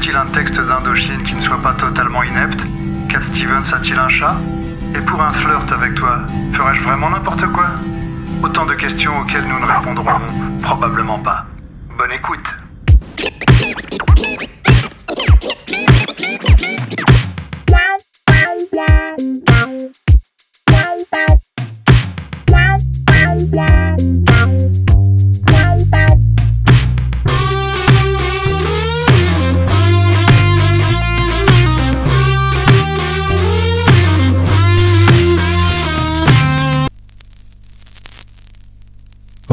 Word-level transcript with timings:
a-t-il 0.00 0.16
un 0.16 0.24
texte 0.24 0.58
d'Indochine 0.58 1.22
qui 1.24 1.34
ne 1.34 1.42
soit 1.42 1.60
pas 1.60 1.74
totalement 1.74 2.22
inepte? 2.22 2.64
Cat 3.10 3.20
Stevens 3.20 3.70
a-t-il 3.70 3.98
un 3.98 4.08
chat? 4.08 4.34
Et 4.94 5.00
pour 5.00 5.20
un 5.20 5.28
flirt 5.28 5.70
avec 5.70 5.94
toi, 5.94 6.20
ferais-je 6.54 6.80
vraiment 6.80 7.10
n'importe 7.10 7.44
quoi? 7.52 7.66
Autant 8.42 8.64
de 8.64 8.72
questions 8.72 9.20
auxquelles 9.20 9.44
nous 9.44 9.60
ne 9.60 9.66
répondrons 9.66 10.18
probablement 10.62 11.18
pas. 11.18 11.44
Bonne 11.98 12.12
écoute 12.12 12.49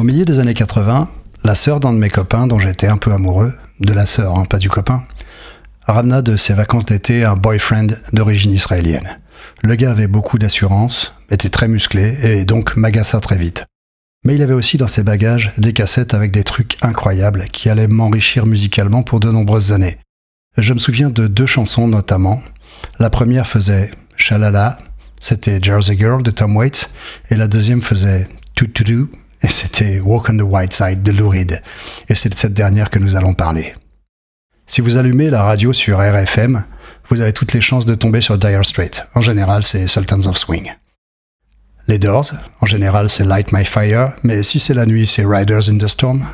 milieu 0.08 0.24
des 0.24 0.40
années 0.40 0.54
80, 0.54 1.10
la 1.44 1.56
sœur 1.56 1.82
d'un 1.82 1.92
de 1.92 1.98
mes 1.98 2.10
copains, 2.10 2.48
dont 2.48 2.60
j'étais 2.60 2.88
un 2.88 2.96
peu 2.96 3.12
amoureux, 3.12 3.54
de 3.82 3.92
la 3.92 4.06
sœur, 4.06 4.38
hein, 4.40 4.46
pas 4.46 4.58
du 4.58 4.70
copain, 4.70 5.04
ramena 5.82 6.22
de 6.22 6.38
ses 6.38 6.54
vacances 6.54 6.86
d'été 6.86 7.26
un 7.26 7.36
boyfriend 7.36 7.88
d'origine 8.14 8.54
israélienne. 8.54 9.20
Le 9.64 9.76
gars 9.76 9.92
avait 9.92 10.08
beaucoup 10.08 10.38
d'assurance, 10.38 11.14
était 11.30 11.50
très 11.50 11.68
musclé 11.68 12.16
et 12.24 12.46
donc 12.46 12.78
m'agaça 12.78 13.20
très 13.20 13.38
vite. 13.38 13.66
Mais 14.24 14.36
il 14.36 14.42
avait 14.42 14.54
aussi 14.54 14.78
dans 14.78 14.88
ses 14.88 15.04
bagages 15.04 15.52
des 15.58 15.74
cassettes 15.74 16.14
avec 16.14 16.32
des 16.32 16.46
trucs 16.46 16.78
incroyables 16.82 17.48
qui 17.52 17.70
allaient 17.70 17.90
m'enrichir 17.90 18.46
musicalement 18.46 19.04
pour 19.04 19.20
de 19.20 19.30
nombreuses 19.30 19.74
années. 19.74 19.98
Je 20.58 20.72
me 20.72 20.80
souviens 20.80 21.10
de 21.10 21.28
deux 21.28 21.46
chansons 21.46 21.90
notamment. 21.90 22.42
La 22.98 23.10
première 23.10 23.46
faisait 23.46 23.92
Shalala, 24.16 24.80
c'était 25.20 25.60
Jersey 25.62 25.98
Girl 25.98 26.24
de 26.24 26.32
Tom 26.32 26.56
Waits, 26.56 26.90
et 27.30 27.36
la 27.36 27.50
deuxième 27.50 27.82
faisait 27.82 28.30
Toot 28.56 28.72
To 28.72 29.10
c'était 29.50 30.00
Walk 30.00 30.30
on 30.30 30.38
the 30.38 30.42
White 30.42 30.74
Side 30.74 31.04
de 31.04 31.12
Lou 31.12 31.30
Reed. 31.30 31.62
Et 32.10 32.16
c'est 32.16 32.30
de 32.30 32.36
cette 32.36 32.54
dernière 32.54 32.90
que 32.90 33.00
nous 33.00 33.16
allons 33.16 33.34
parler. 33.34 33.76
Si 34.66 34.82
vous 34.82 34.98
allumez 34.98 35.30
la 35.30 35.44
radio 35.44 35.74
sur 35.74 36.00
RFM, 36.00 36.66
vous 37.10 37.22
avez 37.22 37.34
toutes 37.34 37.54
les 37.54 37.62
chances 37.62 37.86
de 37.86 37.96
tomber 37.96 38.22
sur 38.22 38.38
Dire 38.38 38.66
Straits. 38.66 39.08
En 39.16 39.22
général, 39.22 39.64
c'est 39.64 39.88
Sultans 39.88 40.26
of 40.28 40.38
Swing. 40.38 40.74
Les 41.88 42.00
Doors, 42.00 42.32
en 42.60 42.66
général, 42.66 43.10
c'est 43.10 43.24
Light 43.24 43.54
My 43.54 43.64
Fire, 43.64 44.12
mais 44.24 44.44
si 44.44 44.60
c'est 44.60 44.74
la 44.74 44.86
nuit, 44.86 45.08
c'est 45.08 45.26
Riders 45.26 45.70
in 45.70 45.78
the 45.78 45.88
Storm. 45.88 46.26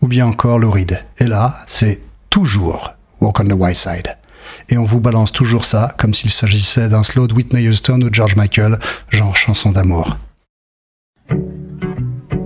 Ou 0.00 0.08
bien 0.08 0.26
encore 0.26 0.58
Lou 0.58 0.72
Reed. 0.72 1.04
Et 1.18 1.28
là, 1.28 1.62
c'est 1.68 2.00
toujours 2.28 2.94
Walk 3.20 3.38
on 3.38 3.44
the 3.46 3.52
White 3.52 3.76
Side. 3.76 4.16
Et 4.68 4.76
on 4.76 4.84
vous 4.84 5.00
balance 5.00 5.30
toujours 5.30 5.64
ça 5.64 5.94
comme 5.96 6.12
s'il 6.12 6.30
s'agissait 6.30 6.88
d'un 6.88 7.04
slow 7.04 7.28
de 7.28 7.34
Whitney 7.34 7.68
Houston 7.68 8.02
ou 8.02 8.08
George 8.12 8.34
Michael, 8.34 8.80
genre 9.10 9.36
chanson 9.36 9.70
d'amour. 9.70 10.18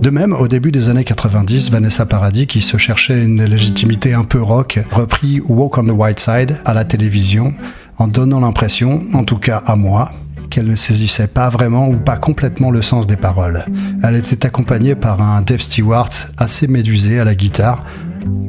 De 0.01 0.09
même, 0.09 0.31
au 0.31 0.47
début 0.47 0.71
des 0.71 0.87
années 0.87 1.03
90, 1.03 1.71
Vanessa 1.71 2.05
Paradis, 2.05 2.47
qui 2.47 2.61
se 2.61 2.77
cherchait 2.77 3.21
une 3.21 3.43
légitimité 3.43 4.13
un 4.13 4.23
peu 4.23 4.41
rock, 4.41 4.79
reprit 4.91 5.41
Walk 5.41 5.77
on 5.77 5.83
the 5.83 5.91
White 5.91 6.21
Side 6.21 6.57
à 6.63 6.73
la 6.73 6.85
télévision 6.85 7.53
en 7.97 8.07
donnant 8.07 8.39
l'impression, 8.39 9.01
en 9.13 9.25
tout 9.25 9.37
cas 9.37 9.57
à 9.57 9.75
moi, 9.75 10.13
qu'elle 10.49 10.67
ne 10.67 10.75
saisissait 10.77 11.27
pas 11.27 11.49
vraiment 11.49 11.89
ou 11.89 11.97
pas 11.97 12.15
complètement 12.15 12.71
le 12.71 12.81
sens 12.81 13.07
des 13.07 13.17
paroles. 13.17 13.65
Elle 14.01 14.15
était 14.15 14.45
accompagnée 14.45 14.95
par 14.95 15.21
un 15.21 15.41
Dave 15.41 15.61
Stewart 15.61 16.09
assez 16.37 16.67
médusé 16.67 17.19
à 17.19 17.25
la 17.25 17.35
guitare. 17.35 17.83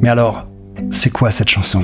Mais 0.01 0.07
alors, 0.07 0.47
c'est 0.89 1.09
quoi 1.09 1.31
cette 1.31 1.49
chanson? 1.49 1.83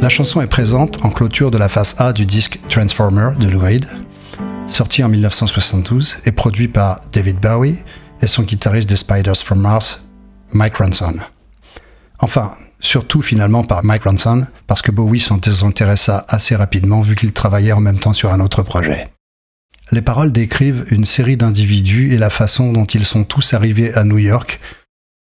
La 0.00 0.08
chanson 0.08 0.40
est 0.40 0.46
présente 0.46 1.04
en 1.04 1.10
clôture 1.10 1.50
de 1.50 1.58
la 1.58 1.68
face 1.68 1.94
A 1.98 2.14
du 2.14 2.24
disque 2.24 2.58
Transformer 2.70 3.32
de 3.38 3.48
Lou 3.48 3.60
sorti 4.66 5.04
en 5.04 5.10
1972 5.10 6.16
et 6.24 6.32
produit 6.32 6.68
par 6.68 7.02
David 7.12 7.40
Bowie 7.40 7.80
et 8.22 8.26
son 8.26 8.44
guitariste 8.44 8.88
des 8.88 8.96
Spiders 8.96 9.36
from 9.36 9.60
Mars, 9.60 10.02
Mike 10.52 10.76
Ronson. 10.76 11.16
Enfin, 12.20 12.52
surtout 12.78 13.20
finalement 13.20 13.62
par 13.62 13.84
Mike 13.84 14.04
Ronson, 14.04 14.46
parce 14.66 14.80
que 14.80 14.90
Bowie 14.90 15.20
s'en 15.20 15.36
désintéressa 15.36 16.24
assez 16.28 16.56
rapidement 16.56 17.02
vu 17.02 17.16
qu'il 17.16 17.34
travaillait 17.34 17.72
en 17.72 17.80
même 17.80 17.98
temps 17.98 18.14
sur 18.14 18.32
un 18.32 18.40
autre 18.40 18.62
projet. 18.62 19.10
Les 19.92 20.02
paroles 20.02 20.32
décrivent 20.32 20.86
une 20.90 21.04
série 21.04 21.36
d'individus 21.36 22.14
et 22.14 22.18
la 22.18 22.30
façon 22.30 22.72
dont 22.72 22.86
ils 22.86 23.04
sont 23.04 23.24
tous 23.24 23.52
arrivés 23.52 23.92
à 23.92 24.04
New 24.04 24.18
York 24.18 24.60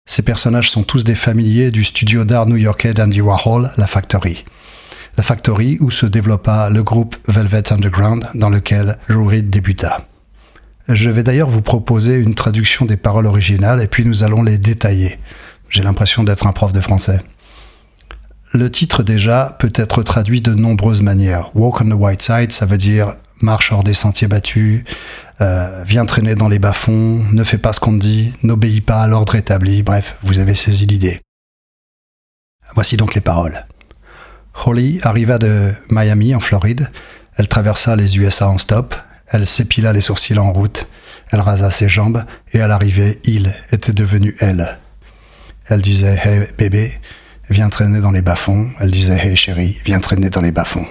ces 0.06 0.22
personnages 0.22 0.70
sont 0.70 0.82
tous 0.82 1.02
des 1.02 1.14
familiers 1.14 1.70
du 1.70 1.82
studio 1.82 2.24
d'art 2.24 2.46
new-yorkais 2.46 2.92
d'Andy 2.92 3.20
Warhol, 3.20 3.70
La 3.76 3.86
Factory. 3.86 4.44
La 5.16 5.22
Factory 5.22 5.78
où 5.80 5.90
se 5.90 6.06
développa 6.06 6.68
le 6.70 6.82
groupe 6.82 7.16
Velvet 7.26 7.72
Underground 7.72 8.26
dans 8.34 8.50
lequel 8.50 8.98
Lou 9.08 9.30
débuta. 9.42 10.06
Je 10.88 11.08
vais 11.08 11.22
d'ailleurs 11.22 11.48
vous 11.48 11.62
proposer 11.62 12.16
une 12.16 12.34
traduction 12.34 12.84
des 12.84 12.98
paroles 12.98 13.26
originales 13.26 13.80
et 13.80 13.86
puis 13.86 14.04
nous 14.04 14.22
allons 14.22 14.42
les 14.42 14.58
détailler. 14.58 15.18
J'ai 15.70 15.82
l'impression 15.82 16.22
d'être 16.22 16.46
un 16.46 16.52
prof 16.52 16.72
de 16.72 16.80
français. 16.80 17.20
Le 18.52 18.70
titre 18.70 19.02
déjà 19.02 19.56
peut 19.58 19.72
être 19.74 20.02
traduit 20.02 20.42
de 20.42 20.52
nombreuses 20.52 21.02
manières. 21.02 21.50
Walk 21.56 21.80
on 21.80 21.88
the 21.88 21.94
White 21.94 22.22
Side, 22.22 22.52
ça 22.52 22.66
veut 22.66 22.78
dire 22.78 23.16
marche 23.40 23.72
hors 23.72 23.84
des 23.84 23.94
sentiers 23.94 24.28
battus, 24.28 24.84
euh, 25.40 25.82
viens 25.84 26.06
traîner 26.06 26.34
dans 26.34 26.48
les 26.48 26.58
bas-fonds, 26.58 27.24
ne 27.32 27.44
fais 27.44 27.58
pas 27.58 27.72
ce 27.72 27.80
qu'on 27.80 27.98
te 27.98 28.04
dit, 28.04 28.32
n'obéis 28.42 28.80
pas 28.80 29.02
à 29.02 29.08
l'ordre 29.08 29.34
établi, 29.34 29.82
bref, 29.82 30.16
vous 30.22 30.38
avez 30.38 30.54
saisi 30.54 30.86
l'idée. 30.86 31.20
Voici 32.74 32.96
donc 32.96 33.14
les 33.14 33.20
paroles. 33.20 33.66
Holly 34.64 35.00
arriva 35.02 35.38
de 35.38 35.72
Miami 35.90 36.34
en 36.34 36.40
Floride, 36.40 36.90
elle 37.36 37.48
traversa 37.48 37.96
les 37.96 38.18
USA 38.18 38.48
en 38.48 38.58
stop, 38.58 38.94
elle 39.28 39.46
s'épila 39.46 39.92
les 39.92 40.00
sourcils 40.00 40.38
en 40.38 40.52
route, 40.52 40.86
elle 41.30 41.40
rasa 41.40 41.70
ses 41.70 41.88
jambes, 41.88 42.24
et 42.52 42.60
à 42.60 42.68
l'arrivée, 42.68 43.20
il 43.24 43.54
était 43.72 43.92
devenu 43.92 44.36
elle. 44.38 44.78
Elle 45.66 45.82
disait 45.82 46.20
Hey 46.22 46.46
bébé, 46.58 46.92
viens 47.48 47.70
traîner 47.70 48.00
dans 48.00 48.10
les 48.10 48.22
bas-fonds. 48.22 48.70
Elle 48.80 48.90
disait 48.90 49.16
Hey 49.16 49.36
chérie, 49.36 49.78
viens 49.84 50.00
traîner 50.00 50.30
dans 50.30 50.42
les 50.42 50.52
bas-fonds. 50.52 50.86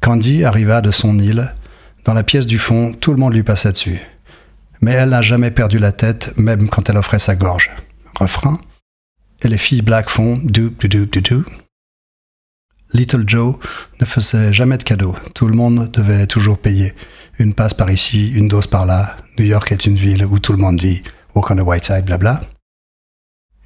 Candy 0.00 0.44
arriva 0.44 0.80
de 0.80 0.90
son 0.90 1.18
île. 1.18 1.54
Dans 2.06 2.14
la 2.14 2.22
pièce 2.22 2.46
du 2.46 2.60
fond, 2.60 2.92
tout 2.92 3.12
le 3.12 3.18
monde 3.18 3.34
lui 3.34 3.42
passa 3.42 3.72
dessus. 3.72 4.00
Mais 4.80 4.92
elle 4.92 5.08
n'a 5.08 5.22
jamais 5.22 5.50
perdu 5.50 5.80
la 5.80 5.90
tête, 5.90 6.32
même 6.36 6.68
quand 6.68 6.88
elle 6.88 6.98
offrait 6.98 7.18
sa 7.18 7.34
gorge. 7.34 7.70
Refrain. 8.14 8.60
Et 9.42 9.48
les 9.48 9.58
filles 9.58 9.82
black 9.82 10.08
font 10.08 10.40
do 10.42 10.70
do 10.70 10.86
do 10.86 11.06
do 11.06 11.20
do. 11.20 11.44
Little 12.92 13.24
Joe 13.26 13.56
ne 14.00 14.06
faisait 14.06 14.54
jamais 14.54 14.78
de 14.78 14.84
cadeaux. 14.84 15.16
Tout 15.34 15.48
le 15.48 15.56
monde 15.56 15.90
devait 15.90 16.28
toujours 16.28 16.58
payer. 16.58 16.94
Une 17.40 17.54
passe 17.54 17.74
par 17.74 17.90
ici, 17.90 18.30
une 18.30 18.46
dose 18.46 18.68
par 18.68 18.86
là. 18.86 19.16
New 19.36 19.44
York 19.44 19.72
est 19.72 19.84
une 19.84 19.96
ville 19.96 20.24
où 20.24 20.38
tout 20.38 20.52
le 20.52 20.58
monde 20.58 20.76
dit 20.76 21.02
Walk 21.34 21.50
on 21.50 21.56
the 21.56 21.62
white 21.62 21.84
side, 21.84 22.04
blabla. 22.04 22.40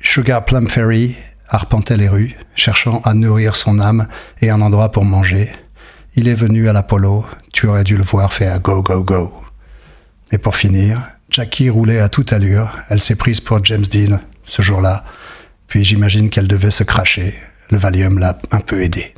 Sugar 0.01 0.47
Plum 0.47 0.67
Fairy 0.71 1.15
arpentait 1.47 1.99
les 1.99 2.09
rues, 2.09 2.35
cherchant 2.55 3.03
à 3.05 3.13
nourrir 3.13 3.55
son 3.55 3.79
âme 3.81 4.09
et 4.41 4.49
un 4.49 4.63
endroit 4.63 4.93
pour 4.93 5.05
manger. 5.05 5.53
Il 6.17 6.27
est 6.27 6.35
venu 6.35 6.69
à 6.69 6.73
l'Apollo, 6.73 7.27
tu 7.53 7.67
aurais 7.67 7.85
dû 7.85 7.97
le 7.97 8.05
voir 8.05 8.33
faire 8.33 8.61
go, 8.61 8.83
go, 8.83 9.03
go. 9.03 9.33
Et 10.33 10.39
pour 10.39 10.57
finir, 10.57 11.01
Jackie 11.29 11.71
roulait 11.71 12.01
à 12.01 12.09
toute 12.09 12.33
allure, 12.33 12.71
elle 12.89 13.01
s'est 13.01 13.17
prise 13.17 13.41
pour 13.41 13.65
James 13.65 13.83
Dean 13.83 14.21
ce 14.45 14.63
jour-là, 14.63 15.05
puis 15.67 15.85
j'imagine 15.85 16.31
qu'elle 16.31 16.49
devait 16.49 16.71
se 16.71 16.83
cracher. 16.83 17.35
Le 17.71 17.79
Valium 17.79 18.19
l'a 18.19 18.39
un 18.51 18.61
peu 18.61 18.83
aidé. 18.83 19.15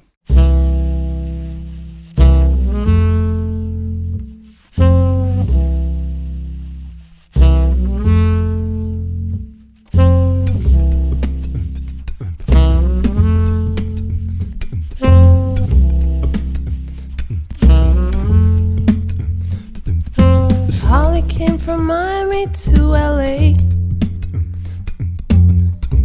To 22.54 22.82
LA. 22.82 23.54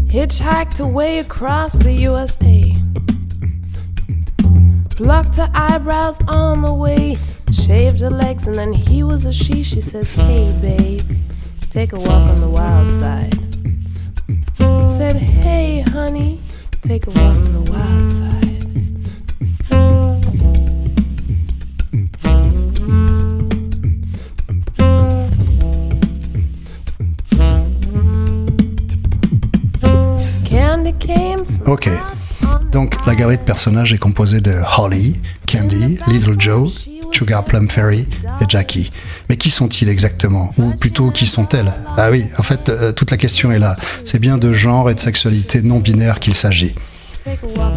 Hitchhiked 0.07 0.79
away 0.79 1.19
across 1.19 1.73
the 1.73 1.91
USA. 1.91 2.73
Plucked 4.91 5.37
her 5.37 5.51
eyebrows 5.53 6.19
on 6.27 6.61
the 6.61 6.73
way. 6.73 7.17
Shaved 7.51 7.99
her 7.99 8.09
legs 8.09 8.47
and 8.47 8.55
then 8.55 8.71
he 8.71 9.03
was 9.03 9.25
a 9.25 9.33
she. 9.33 9.61
She 9.61 9.81
says, 9.81 10.15
Hey 10.15 10.51
babe, 10.61 11.01
take 11.69 11.91
a 11.91 11.99
walk 11.99 12.09
on 12.09 12.39
the 12.39 12.49
wild 12.49 12.89
side. 13.01 13.33
Said, 14.97 15.17
Hey 15.17 15.81
honey, 15.81 16.39
take 16.81 17.07
a 17.07 17.09
walk 17.09 17.19
on 17.19 17.65
the 17.65 17.71
wild 17.71 18.11
side. 18.11 18.26
Ok. 31.67 31.89
Donc 32.71 32.95
la 33.05 33.15
galerie 33.15 33.37
de 33.37 33.41
personnages 33.43 33.93
est 33.93 33.97
composée 33.97 34.41
de 34.41 34.55
Holly, 34.77 35.19
Candy, 35.51 35.99
Little 36.07 36.35
Joe, 36.39 36.87
Sugar 37.11 37.43
Plum 37.43 37.69
Fairy 37.69 38.07
et 38.41 38.45
Jackie. 38.47 38.89
Mais 39.29 39.37
qui 39.37 39.49
sont-ils 39.49 39.89
exactement? 39.89 40.53
Ou 40.57 40.71
plutôt 40.71 41.11
qui 41.11 41.25
sont-elles? 41.25 41.73
Ah 41.97 42.09
oui, 42.11 42.25
en 42.37 42.43
fait, 42.43 42.69
euh, 42.69 42.91
toute 42.91 43.11
la 43.11 43.17
question 43.17 43.51
est 43.51 43.59
là. 43.59 43.75
C'est 44.05 44.19
bien 44.19 44.37
de 44.37 44.51
genre 44.53 44.89
et 44.89 44.95
de 44.95 44.99
sexualité 44.99 45.61
non 45.61 45.79
binaire 45.79 46.19
qu'il 46.19 46.35
s'agit. 46.35 46.73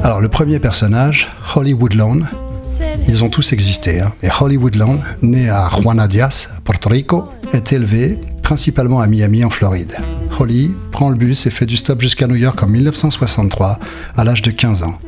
Alors 0.03 0.21
le 0.21 0.29
premier 0.29 0.61
personnage, 0.61 1.29
Holly 1.55 1.73
Woodlawn, 1.73 2.29
ils 3.09 3.25
ont 3.25 3.29
tous 3.29 3.53
existé. 3.53 4.01
hein. 4.01 4.13
Et 4.23 4.29
Holly 4.41 4.57
Woodlawn, 4.57 5.01
née 5.23 5.49
à 5.49 5.69
Juana 5.81 6.07
Diaz, 6.07 6.49
à 6.57 6.61
Porto 6.61 6.89
Rico, 6.89 7.25
est 7.53 7.73
élevée 7.73 8.21
principalement 8.43 9.01
à 9.01 9.07
Miami 9.09 9.45
en 9.45 9.51
Floride. 9.51 9.97
Holly 10.41 10.75
prend 10.91 11.11
le 11.11 11.17
bus 11.17 11.47
et 11.47 11.51
fait 11.51 11.67
du 11.67 11.77
stop 11.77 12.01
jusqu'à 12.01 12.27
New 12.27 12.35
York 12.35 12.63
en 12.63 12.67
1963, 12.67 13.79
à 14.17 14.25
l'âge 14.25 14.41
de 14.41 14.51
15 14.51 14.83
ans. 14.85 14.99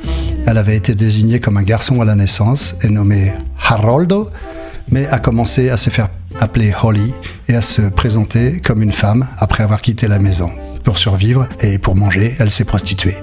Elle 0.46 0.58
avait 0.58 0.76
été 0.76 0.94
désignée 0.94 1.40
comme 1.40 1.56
un 1.56 1.62
garçon 1.62 2.02
à 2.02 2.04
la 2.04 2.14
naissance 2.14 2.76
et 2.82 2.88
nommée 2.88 3.32
Haroldo, 3.66 4.30
mais 4.90 5.06
a 5.06 5.18
commencé 5.18 5.70
à 5.70 5.78
se 5.78 5.88
faire 5.88 6.10
appeler 6.38 6.74
Holly 6.82 7.14
et 7.48 7.54
à 7.54 7.62
se 7.62 7.82
présenter 7.82 8.60
comme 8.60 8.82
une 8.82 8.92
femme 8.92 9.26
après 9.38 9.62
avoir 9.62 9.80
quitté 9.80 10.06
la 10.06 10.18
maison. 10.18 10.50
Pour 10.84 10.98
survivre 10.98 11.48
et 11.60 11.78
pour 11.78 11.96
manger, 11.96 12.34
elle 12.38 12.50
s'est 12.50 12.64
prostituée. 12.64 13.16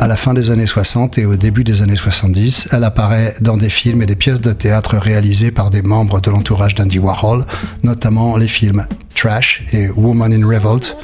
À 0.00 0.06
la 0.06 0.16
fin 0.16 0.32
des 0.32 0.50
années 0.50 0.66
60 0.66 1.18
et 1.18 1.26
au 1.26 1.36
début 1.36 1.62
des 1.62 1.82
années 1.82 1.94
70, 1.94 2.68
elle 2.72 2.84
apparaît 2.84 3.34
dans 3.42 3.58
des 3.58 3.68
films 3.68 4.00
et 4.00 4.06
des 4.06 4.16
pièces 4.16 4.40
de 4.40 4.52
théâtre 4.52 4.96
réalisées 4.96 5.50
par 5.50 5.68
des 5.68 5.82
membres 5.82 6.22
de 6.22 6.30
l'entourage 6.30 6.74
d'Andy 6.74 6.98
Warhol, 6.98 7.44
notamment 7.82 8.38
les 8.38 8.48
films 8.48 8.86
Trash 9.14 9.62
et 9.74 9.90
Woman 9.90 10.32
in 10.32 10.46
Revolt, 10.46 10.96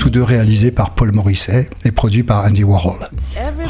tous 0.00 0.08
deux 0.08 0.22
réalisés 0.22 0.70
par 0.70 0.94
Paul 0.94 1.12
Morisset 1.12 1.68
et 1.84 1.90
produits 1.90 2.22
par 2.22 2.46
Andy 2.46 2.64
Warhol. 2.64 3.10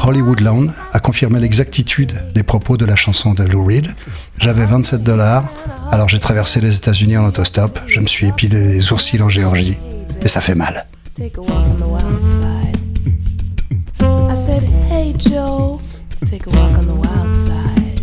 Hollywood 0.01 0.39
Lawn 0.39 0.73
a 0.93 1.01
confirmé 1.01 1.41
l'exactitude 1.41 2.13
des 2.33 2.43
propos 2.43 2.77
de 2.77 2.85
la 2.85 2.95
chanson 2.95 3.33
de 3.33 3.43
Lou 3.43 3.65
Reed. 3.65 3.93
J'avais 4.39 4.65
27 4.65 5.03
dollars, 5.03 5.43
alors 5.91 6.07
j'ai 6.07 6.21
traversé 6.21 6.61
les 6.61 6.77
États-Unis 6.77 7.17
en 7.17 7.25
autostop, 7.25 7.81
je 7.85 7.99
me 7.99 8.07
suis 8.07 8.27
épilé 8.27 8.75
les 8.75 8.81
sourcils 8.81 9.21
en 9.21 9.27
Géorgie, 9.27 9.77
et 10.21 10.29
ça 10.29 10.39
fait 10.39 10.55
mal. 10.55 10.85
Said, 14.49 14.63
Hey 14.89 15.13
Joe, 15.15 15.79
take 16.25 16.47
a 16.47 16.49
walk 16.49 16.75
on 16.79 16.87
the 16.87 16.95
wild 16.95 17.35
side. 17.45 17.99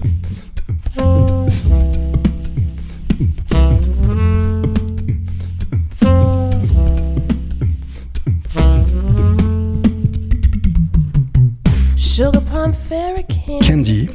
Candy, 13.67 14.09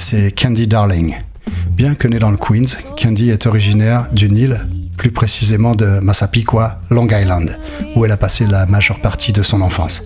c'est 0.00 0.32
Candy 0.32 0.66
Darling. 0.66 1.14
Bien 1.70 1.94
que 1.94 2.08
née 2.08 2.18
dans 2.18 2.32
le 2.32 2.36
Queens, 2.36 2.76
Candy 3.00 3.30
est 3.30 3.46
originaire 3.46 4.10
d'une 4.12 4.36
île, 4.36 4.66
plus 4.96 5.12
précisément 5.12 5.76
de 5.76 6.00
Massapequa, 6.00 6.80
Long 6.90 7.06
Island, 7.06 7.56
où 7.94 8.04
elle 8.04 8.10
a 8.10 8.16
passé 8.16 8.46
la 8.46 8.66
majeure 8.66 9.00
partie 9.00 9.32
de 9.32 9.44
son 9.44 9.60
enfance. 9.60 10.02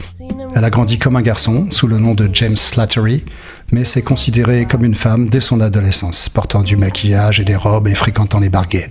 Elle 0.55 0.65
a 0.65 0.71
grandi 0.71 0.99
comme 0.99 1.17
un 1.17 1.23
garçon, 1.23 1.67
sous 1.71 1.87
le 1.87 1.99
nom 1.99 2.15
de 2.15 2.29
James 2.33 2.59
Slattery, 2.59 3.25
mais 3.73 3.85
s'est 3.85 4.03
considérée 4.03 4.67
comme 4.67 4.85
une 4.85 4.95
femme 4.95 5.29
dès 5.29 5.41
son 5.41 5.61
adolescence, 5.61 6.29
portant 6.29 6.63
du 6.63 6.77
maquillage 6.77 7.41
et 7.41 7.45
des 7.45 7.57
robes 7.57 7.89
et 7.89 7.95
fréquentant 7.95 8.39
les 8.39 8.51
bar 8.51 8.69
gays. 8.69 8.91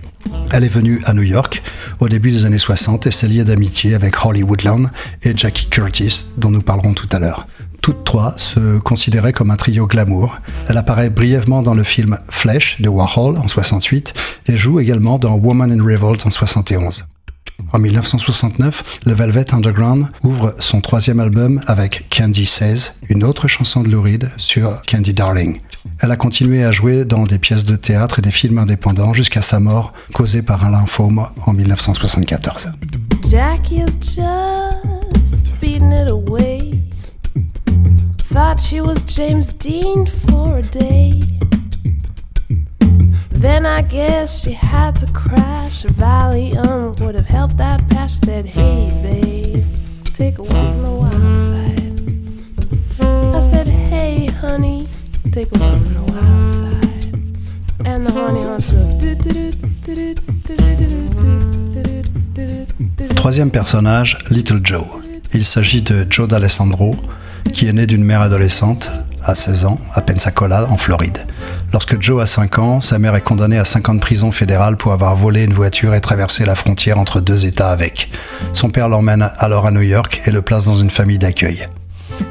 Elle 0.51 0.63
est 0.63 0.69
venue 0.69 1.01
à 1.05 1.13
New 1.13 1.21
York 1.21 1.61
au 1.99 2.09
début 2.09 2.31
des 2.31 2.45
années 2.45 2.57
60 2.57 3.05
et 3.05 3.11
s'est 3.11 3.27
liée 3.27 3.43
d'amitié 3.43 3.93
avec 3.93 4.25
Holly 4.25 4.41
Woodlawn 4.41 4.89
et 5.21 5.37
Jackie 5.37 5.69
Curtis, 5.69 6.25
dont 6.37 6.49
nous 6.49 6.63
parlerons 6.63 6.93
tout 6.93 7.07
à 7.11 7.19
l'heure. 7.19 7.45
Toutes 7.81 8.03
trois 8.03 8.33
se 8.37 8.79
considéraient 8.79 9.33
comme 9.33 9.51
un 9.51 9.55
trio 9.55 9.85
glamour. 9.85 10.39
Elle 10.67 10.77
apparaît 10.77 11.09
brièvement 11.09 11.61
dans 11.61 11.73
le 11.75 11.83
film 11.83 12.17
Flesh 12.29 12.81
de 12.81 12.89
Warhol 12.89 13.37
en 13.37 13.47
68 13.47 14.13
et 14.47 14.57
joue 14.57 14.79
également 14.79 15.19
dans 15.19 15.35
Woman 15.35 15.71
in 15.71 15.83
Revolt 15.83 16.25
en 16.25 16.31
71. 16.31 17.05
En 17.73 17.79
1969, 17.79 18.99
le 19.05 19.13
Velvet 19.13 19.53
Underground 19.53 20.07
ouvre 20.23 20.55
son 20.59 20.81
troisième 20.81 21.19
album 21.19 21.61
avec 21.67 22.07
Candy 22.09 22.45
Says, 22.45 22.91
une 23.09 23.23
autre 23.23 23.47
chanson 23.47 23.83
de 23.83 23.89
Lou 23.89 24.03
sur 24.37 24.81
Candy 24.89 25.13
Darling. 25.13 25.59
Elle 25.99 26.11
a 26.11 26.15
continué 26.15 26.63
à 26.63 26.71
jouer 26.71 27.05
dans 27.05 27.23
des 27.23 27.37
pièces 27.37 27.63
de 27.63 27.75
théâtre 27.75 28.19
et 28.19 28.21
des 28.21 28.31
films 28.31 28.57
indépendants 28.57 29.13
jusqu'à 29.13 29.41
sa 29.41 29.59
mort 29.59 29.93
causée 30.13 30.41
par 30.41 30.65
un 30.65 30.71
lymphome 30.71 31.27
en 31.45 31.53
1974. 31.53 32.71
Jackie 33.23 33.77
is 33.77 33.97
just 33.99 35.51
away. 36.09 36.81
Then 43.41 43.65
I 43.65 43.81
guess 43.81 44.43
she 44.43 44.51
had 44.51 44.95
to 44.97 45.11
crash. 45.13 45.81
Valium 45.83 46.99
would 46.99 47.15
have 47.15 47.25
helped 47.25 47.57
that 47.57 47.89
patch. 47.89 48.11
Said, 48.11 48.45
Hey, 48.45 48.87
babe, 49.01 49.65
take 50.13 50.37
a 50.37 50.43
walk 50.43 50.53
on 50.53 50.83
the 50.83 50.91
wild 50.91 51.37
side. 51.39 52.01
I 53.35 53.39
said, 53.39 53.67
Hey, 53.67 54.27
honey, 54.27 54.87
take 55.31 55.55
a 55.55 55.57
walk 55.57 55.73
on 55.73 55.93
the 55.93 56.03
wild 56.11 56.47
side. 56.53 57.15
And 57.83 58.05
the 58.05 58.11
honey 58.13 58.41
to. 58.41 59.01
Troisième 63.15 63.49
personnage, 63.49 64.19
Little 64.29 64.59
Joe. 64.63 64.85
Il 65.33 65.45
s'agit 65.45 65.81
de 65.81 66.05
Joe 66.07 66.27
D'Alessandro, 66.27 66.95
qui 67.53 67.67
est 67.67 67.73
né 67.73 67.87
d'une 67.87 68.03
mère 68.03 68.21
adolescente 68.21 68.91
à 69.23 69.33
16 69.33 69.65
ans 69.65 69.79
à 69.93 70.01
Pensacola, 70.01 70.67
en 70.69 70.77
Floride. 70.77 71.25
Lorsque 71.73 72.01
Joe 72.01 72.21
a 72.21 72.25
5 72.25 72.59
ans, 72.59 72.81
sa 72.81 72.99
mère 72.99 73.15
est 73.15 73.21
condamnée 73.21 73.57
à 73.57 73.63
5 73.63 73.89
ans 73.89 73.93
de 73.93 73.99
prison 73.99 74.33
fédérale 74.33 74.75
pour 74.75 74.91
avoir 74.91 75.15
volé 75.15 75.45
une 75.45 75.53
voiture 75.53 75.93
et 75.95 76.01
traversé 76.01 76.45
la 76.45 76.55
frontière 76.55 76.99
entre 76.99 77.21
deux 77.21 77.45
États 77.45 77.71
avec. 77.71 78.11
Son 78.51 78.69
père 78.69 78.89
l'emmène 78.89 79.31
alors 79.37 79.65
à 79.65 79.71
New 79.71 79.81
York 79.81 80.21
et 80.25 80.31
le 80.31 80.41
place 80.41 80.65
dans 80.65 80.75
une 80.75 80.89
famille 80.89 81.17
d'accueil. 81.17 81.69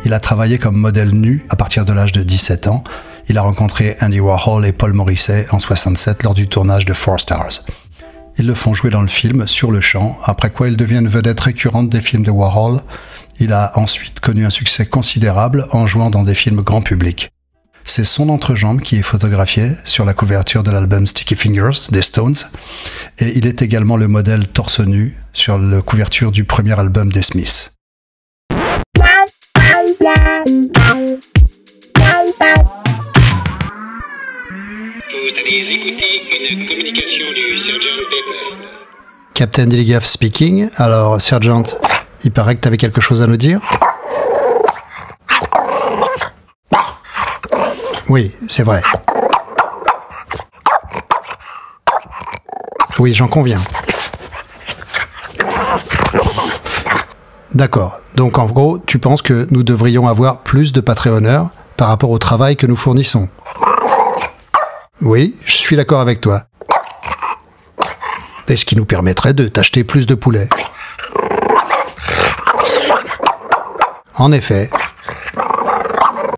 Il 0.04 0.12
a 0.12 0.20
travaillé 0.20 0.59
comme 0.59 0.76
modèle 0.76 1.12
nu 1.12 1.47
à 1.49 1.56
partir 1.56 1.87
de 1.87 1.92
l'âge 1.94 2.12
de 2.12 2.23
17 2.23 2.66
ans. 2.66 2.85
Il 3.28 3.38
a 3.38 3.42
rencontré 3.42 3.97
Andy 4.02 4.20
Warhol 4.20 4.66
et 4.66 4.73
Paul 4.73 4.92
Morisset 4.92 5.47
en 5.52 5.59
67 5.59 6.23
lors 6.23 6.35
du 6.35 6.47
tournage 6.47 6.85
de 6.85 6.92
Four 6.92 7.18
Stars. 7.18 7.64
Ils 8.37 8.47
le 8.47 8.54
font 8.54 8.75
jouer 8.75 8.90
dans 8.90 9.02
le 9.02 9.09
film 9.09 9.47
sur 9.47 9.70
le 9.70 9.80
champ, 9.80 10.18
après 10.23 10.50
quoi 10.50 10.68
il 10.68 10.76
devient 10.76 10.99
une 10.99 11.09
vedette 11.09 11.40
récurrente 11.40 11.88
des 11.88 12.02
films 12.02 12.25
de 12.25 12.30
Warhol. 12.30 12.80
Il 13.38 13.54
a 13.54 13.73
ensuite 13.78 14.20
connu 14.20 14.44
un 14.44 14.50
succès 14.50 14.85
considérable 14.85 15.66
en 15.73 15.87
jouant 15.87 16.11
dans 16.11 16.25
des 16.25 16.35
films 16.35 16.61
grand 16.61 16.82
public. 16.82 17.30
C'est 17.92 18.04
son 18.04 18.28
entrejambe 18.28 18.80
qui 18.82 18.99
est 18.99 19.02
photographié 19.02 19.73
sur 19.85 20.04
la 20.04 20.14
couverture 20.14 20.62
de 20.62 20.70
l'album 20.70 21.09
Sticky 21.09 21.35
Fingers 21.35 21.90
des 21.90 22.02
Stones, 22.02 22.37
et 23.18 23.37
il 23.37 23.49
est 23.49 23.62
également 23.62 23.97
le 23.97 24.06
modèle 24.06 24.47
torse 24.47 24.78
nu 24.78 25.18
sur 25.32 25.59
la 25.59 25.82
couverture 25.82 26.30
du 26.30 26.44
premier 26.44 26.78
album 26.78 27.11
des 27.11 27.23
Smiths. 27.23 27.73
Vous 28.49 28.54
allez 35.40 35.73
écouter 35.73 36.52
une 36.52 36.68
communication 36.68 37.26
du 37.35 37.59
Sergeant 37.59 37.88
Pepper. 38.09 38.54
Captain 39.35 39.66
Dilligaff 39.66 40.06
speaking. 40.06 40.70
Alors, 40.76 41.20
Sergeant, 41.20 41.64
il 42.23 42.30
paraît 42.30 42.54
que 42.54 42.61
tu 42.61 42.68
avais 42.68 42.76
quelque 42.76 43.00
chose 43.00 43.20
à 43.20 43.26
nous 43.26 43.37
dire? 43.37 43.61
Oui, 48.11 48.33
c'est 48.49 48.64
vrai. 48.64 48.83
Oui, 52.99 53.14
j'en 53.14 53.29
conviens. 53.29 53.61
D'accord. 57.55 58.00
Donc 58.17 58.37
en 58.37 58.47
gros, 58.47 58.79
tu 58.79 58.99
penses 58.99 59.23
que 59.23 59.47
nous 59.52 59.62
devrions 59.62 60.09
avoir 60.09 60.38
plus 60.38 60.73
de 60.73 60.81
Patreonneurs 60.81 61.50
par 61.76 61.87
rapport 61.87 62.11
au 62.11 62.19
travail 62.19 62.57
que 62.57 62.67
nous 62.67 62.75
fournissons? 62.75 63.29
Oui, 65.00 65.37
je 65.45 65.57
suis 65.57 65.76
d'accord 65.76 66.00
avec 66.00 66.21
toi. 66.21 66.43
Et 68.49 68.57
ce 68.57 68.64
qui 68.64 68.75
nous 68.75 68.87
permettrait 68.87 69.35
de 69.35 69.47
t'acheter 69.47 69.85
plus 69.85 70.07
de 70.07 70.17
poulets. 70.17 70.49
En 74.17 74.33
effet. 74.33 74.69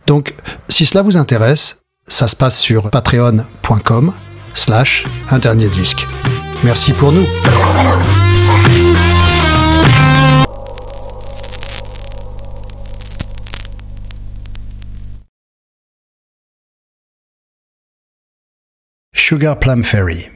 Donc, 0.06 0.34
si 0.72 0.86
cela 0.86 1.02
vous 1.02 1.18
intéresse, 1.18 1.82
ça 2.06 2.26
se 2.26 2.34
passe 2.34 2.58
sur 2.58 2.90
patreon.com 2.90 4.14
slash 4.54 5.04
un 5.30 5.38
dernier 5.38 5.68
disque. 5.68 6.06
Merci 6.64 6.94
pour 6.94 7.12
nous. 7.12 7.26
Sugar 19.14 19.58
Plum 19.58 19.84
Fairy. 19.84 20.26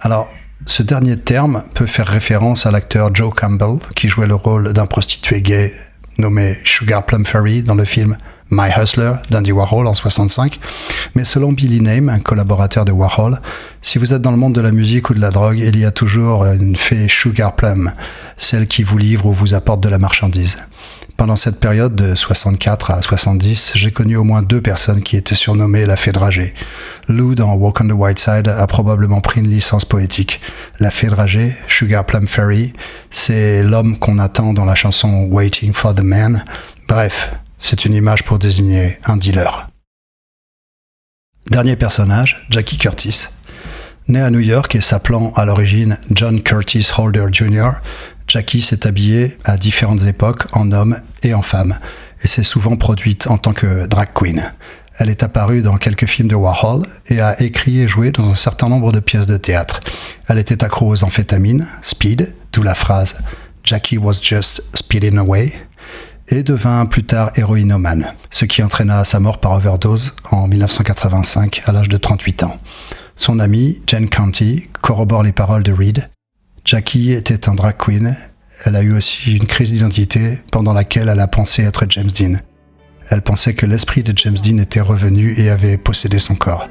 Alors, 0.00 0.30
ce 0.64 0.84
dernier 0.84 1.18
terme 1.18 1.64
peut 1.74 1.86
faire 1.86 2.06
référence 2.06 2.66
à 2.66 2.70
l'acteur 2.70 3.12
Joe 3.12 3.34
Campbell, 3.34 3.78
qui 3.96 4.08
jouait 4.08 4.26
le 4.28 4.34
rôle 4.36 4.72
d'un 4.72 4.86
prostitué 4.86 5.40
gay 5.42 5.72
nommé 6.18 6.56
Sugar 6.64 7.04
Plum 7.04 7.26
Fairy 7.26 7.62
dans 7.62 7.74
le 7.74 7.84
film 7.84 8.16
My 8.50 8.70
Hustler 8.76 9.12
d'Andy 9.30 9.52
Warhol 9.52 9.86
en 9.86 9.94
65. 9.94 10.60
Mais 11.14 11.24
selon 11.24 11.52
Billy 11.52 11.80
Name, 11.80 12.08
un 12.08 12.20
collaborateur 12.20 12.84
de 12.84 12.92
Warhol, 12.92 13.40
si 13.82 13.98
vous 13.98 14.12
êtes 14.12 14.22
dans 14.22 14.30
le 14.30 14.36
monde 14.36 14.54
de 14.54 14.60
la 14.60 14.72
musique 14.72 15.10
ou 15.10 15.14
de 15.14 15.20
la 15.20 15.30
drogue, 15.30 15.58
il 15.58 15.78
y 15.78 15.84
a 15.84 15.90
toujours 15.90 16.44
une 16.44 16.76
fée 16.76 17.08
Sugar 17.08 17.56
Plum, 17.56 17.92
celle 18.36 18.66
qui 18.66 18.82
vous 18.82 18.98
livre 18.98 19.26
ou 19.26 19.32
vous 19.32 19.54
apporte 19.54 19.82
de 19.82 19.88
la 19.88 19.98
marchandise. 19.98 20.58
Pendant 21.16 21.36
cette 21.36 21.60
période 21.60 21.96
de 21.96 22.14
64 22.14 22.90
à 22.90 23.00
70, 23.00 23.72
j'ai 23.74 23.90
connu 23.90 24.16
au 24.16 24.24
moins 24.24 24.42
deux 24.42 24.60
personnes 24.60 25.00
qui 25.00 25.16
étaient 25.16 25.34
surnommées 25.34 25.86
la 25.86 25.96
fée 25.96 26.12
dragée. 26.12 26.52
Lou 27.08 27.34
dans 27.34 27.54
Walk 27.54 27.80
on 27.80 27.88
the 27.88 27.92
White 27.92 28.18
Side 28.18 28.48
a 28.48 28.66
probablement 28.66 29.22
pris 29.22 29.40
une 29.40 29.48
licence 29.48 29.86
poétique. 29.86 30.42
La 30.78 30.90
fée 30.90 31.06
dragée, 31.06 31.56
Sugar 31.68 32.04
Plum 32.04 32.26
Fairy, 32.26 32.74
c'est 33.10 33.62
l'homme 33.62 33.98
qu'on 33.98 34.18
attend 34.18 34.52
dans 34.52 34.66
la 34.66 34.74
chanson 34.74 35.26
Waiting 35.30 35.72
for 35.72 35.94
the 35.94 36.02
Man. 36.02 36.44
Bref, 36.86 37.32
c'est 37.58 37.84
une 37.84 37.94
image 37.94 38.24
pour 38.24 38.38
désigner 38.38 38.98
un 39.04 39.16
dealer. 39.16 39.68
Dernier 41.50 41.76
personnage, 41.76 42.46
Jackie 42.50 42.78
Curtis. 42.78 43.28
Né 44.08 44.20
à 44.20 44.30
New 44.30 44.40
York 44.40 44.74
et 44.74 44.80
s'appelant 44.80 45.32
à 45.34 45.44
l'origine 45.44 45.98
John 46.10 46.42
Curtis 46.42 46.88
Holder 46.96 47.26
Jr., 47.32 47.70
Jackie 48.28 48.62
s'est 48.62 48.86
habillée 48.86 49.38
à 49.44 49.56
différentes 49.56 50.04
époques 50.04 50.46
en 50.52 50.72
homme 50.72 50.96
et 51.22 51.34
en 51.34 51.42
femme, 51.42 51.78
et 52.22 52.28
s'est 52.28 52.42
souvent 52.42 52.76
produite 52.76 53.28
en 53.28 53.38
tant 53.38 53.52
que 53.52 53.86
drag 53.86 54.08
queen. 54.12 54.52
Elle 54.98 55.10
est 55.10 55.22
apparue 55.22 55.62
dans 55.62 55.76
quelques 55.76 56.06
films 56.06 56.28
de 56.28 56.34
Warhol 56.34 56.86
et 57.08 57.20
a 57.20 57.40
écrit 57.40 57.80
et 57.80 57.88
joué 57.88 58.12
dans 58.12 58.30
un 58.30 58.34
certain 58.34 58.68
nombre 58.68 58.92
de 58.92 59.00
pièces 59.00 59.26
de 59.26 59.36
théâtre. 59.36 59.80
Elle 60.26 60.38
était 60.38 60.64
accro 60.64 60.88
aux 60.88 61.04
amphétamines, 61.04 61.68
speed, 61.82 62.34
d'où 62.52 62.62
la 62.62 62.74
phrase 62.74 63.20
Jackie 63.62 63.98
was 63.98 64.20
just 64.22 64.62
speeding 64.74 65.18
away, 65.18 65.52
et 66.28 66.42
devint 66.42 66.86
plus 66.86 67.04
tard 67.04 67.30
héroïnomane, 67.36 68.14
ce 68.30 68.44
qui 68.44 68.62
entraîna 68.62 69.04
sa 69.04 69.20
mort 69.20 69.38
par 69.38 69.52
overdose 69.52 70.16
en 70.30 70.48
1985 70.48 71.62
à 71.66 71.72
l'âge 71.72 71.88
de 71.88 71.96
38 71.96 72.42
ans. 72.42 72.56
Son 73.14 73.38
amie, 73.38 73.82
Jen 73.86 74.08
County, 74.08 74.68
corrobore 74.82 75.22
les 75.22 75.32
paroles 75.32 75.62
de 75.62 75.72
Reed 75.72 76.08
Jackie 76.66 77.12
était 77.12 77.48
un 77.48 77.54
drag 77.54 77.76
queen. 77.78 78.16
Elle 78.64 78.74
a 78.74 78.82
eu 78.82 78.92
aussi 78.92 79.36
une 79.36 79.46
crise 79.46 79.70
d'identité 79.70 80.40
pendant 80.50 80.72
laquelle 80.72 81.08
elle 81.08 81.20
a 81.20 81.28
pensé 81.28 81.62
être 81.62 81.86
James 81.88 82.10
Dean. 82.10 82.40
Elle 83.08 83.22
pensait 83.22 83.54
que 83.54 83.66
l'esprit 83.66 84.02
de 84.02 84.12
James 84.18 84.34
Dean 84.34 84.58
était 84.58 84.80
revenu 84.80 85.34
et 85.38 85.48
avait 85.48 85.78
possédé 85.78 86.18
son 86.18 86.34
corps. 86.34 86.68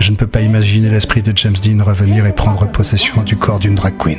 Je 0.00 0.10
ne 0.10 0.16
peux 0.16 0.26
pas 0.26 0.40
imaginer 0.40 0.90
l'esprit 0.90 1.22
de 1.22 1.32
James 1.36 1.54
Dean 1.62 1.84
revenir 1.84 2.26
et 2.26 2.32
prendre 2.32 2.66
possession 2.66 3.22
du 3.22 3.36
corps 3.36 3.60
d'une 3.60 3.76
drag 3.76 3.96
queen. 3.96 4.18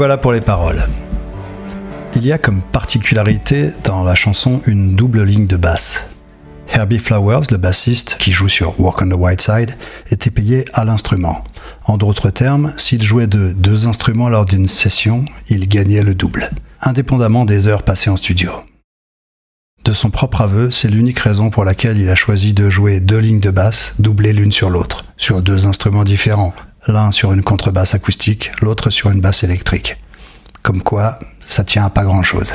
Voilà 0.00 0.16
pour 0.16 0.32
les 0.32 0.40
paroles. 0.40 0.82
Il 2.16 2.24
y 2.24 2.32
a 2.32 2.38
comme 2.38 2.62
particularité 2.62 3.68
dans 3.84 4.02
la 4.02 4.14
chanson 4.14 4.62
une 4.64 4.96
double 4.96 5.22
ligne 5.24 5.44
de 5.44 5.58
basse. 5.58 6.06
Herbie 6.72 6.96
Flowers, 6.96 7.42
le 7.50 7.58
bassiste 7.58 8.16
qui 8.18 8.32
joue 8.32 8.48
sur 8.48 8.80
Walk 8.80 9.02
on 9.02 9.10
the 9.10 9.14
White 9.14 9.42
Side, 9.42 9.76
était 10.10 10.30
payé 10.30 10.64
à 10.72 10.86
l'instrument. 10.86 11.44
En 11.84 11.98
d'autres 11.98 12.30
termes, 12.30 12.72
s'il 12.78 13.02
jouait 13.02 13.26
de 13.26 13.52
deux 13.52 13.86
instruments 13.86 14.30
lors 14.30 14.46
d'une 14.46 14.68
session, 14.68 15.26
il 15.50 15.68
gagnait 15.68 16.02
le 16.02 16.14
double, 16.14 16.48
indépendamment 16.80 17.44
des 17.44 17.68
heures 17.68 17.82
passées 17.82 18.08
en 18.08 18.16
studio. 18.16 18.52
De 19.84 19.92
son 19.92 20.08
propre 20.08 20.40
aveu, 20.40 20.70
c'est 20.70 20.88
l'unique 20.88 21.18
raison 21.18 21.50
pour 21.50 21.66
laquelle 21.66 21.98
il 21.98 22.08
a 22.08 22.14
choisi 22.14 22.54
de 22.54 22.70
jouer 22.70 23.00
deux 23.00 23.18
lignes 23.18 23.40
de 23.40 23.50
basse 23.50 23.96
doublées 23.98 24.32
l'une 24.32 24.52
sur 24.52 24.70
l'autre, 24.70 25.04
sur 25.18 25.42
deux 25.42 25.66
instruments 25.66 26.04
différents, 26.04 26.54
l'un 26.86 27.12
sur 27.12 27.32
une 27.32 27.42
contrebasse 27.42 27.94
acoustique, 27.94 28.52
l'autre 28.60 28.90
sur 28.90 29.10
une 29.10 29.20
basse 29.20 29.42
électrique. 29.42 29.96
Comme 30.62 30.82
quoi, 30.82 31.18
ça 31.44 31.64
tient 31.64 31.84
à 31.84 31.90
pas 31.90 32.04
grand-chose. 32.04 32.54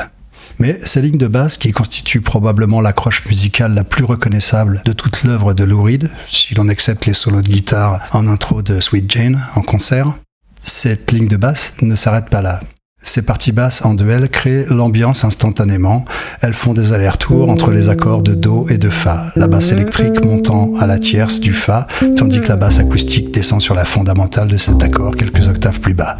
Mais 0.57 0.79
ces 0.81 1.01
lignes 1.01 1.17
de 1.17 1.27
basse, 1.27 1.57
qui 1.57 1.71
constituent 1.71 2.21
probablement 2.21 2.79
l'accroche 2.79 3.25
musicale 3.25 3.73
la 3.73 3.83
plus 3.83 4.05
reconnaissable 4.05 4.81
de 4.85 4.93
toute 4.93 5.23
l'œuvre 5.23 5.53
de 5.53 5.63
Lou 5.63 5.83
Reed, 5.83 6.09
si 6.27 6.55
l'on 6.55 6.69
accepte 6.69 7.05
les 7.05 7.13
solos 7.13 7.41
de 7.41 7.49
guitare 7.49 7.99
en 8.11 8.27
intro 8.27 8.61
de 8.61 8.79
Sweet 8.79 9.11
Jane 9.11 9.43
en 9.55 9.61
concert, 9.61 10.13
cette 10.61 11.11
ligne 11.11 11.27
de 11.27 11.37
basse 11.37 11.73
ne 11.81 11.95
s'arrête 11.95 12.29
pas 12.29 12.41
là. 12.41 12.61
Ces 13.05 13.21
parties 13.21 13.51
basses 13.51 13.85
en 13.85 13.93
duel 13.93 14.27
créent 14.29 14.65
l'ambiance 14.69 15.23
instantanément. 15.23 16.03
Elles 16.41 16.55
font 16.55 16.73
des 16.73 16.91
allers-retours 16.91 17.49
entre 17.49 17.71
les 17.71 17.87
accords 17.87 18.23
de 18.23 18.33
Do 18.33 18.65
et 18.67 18.79
de 18.79 18.89
Fa, 18.89 19.31
la 19.35 19.47
basse 19.47 19.71
électrique 19.71 20.25
montant 20.25 20.73
à 20.79 20.87
la 20.87 20.97
tierce 20.97 21.39
du 21.39 21.53
Fa, 21.53 21.87
tandis 22.17 22.41
que 22.41 22.49
la 22.49 22.55
basse 22.55 22.79
acoustique 22.79 23.31
descend 23.31 23.61
sur 23.61 23.75
la 23.75 23.85
fondamentale 23.85 24.47
de 24.47 24.57
cet 24.57 24.83
accord 24.83 25.15
quelques 25.15 25.47
octaves 25.47 25.79
plus 25.79 25.93
bas. 25.93 26.17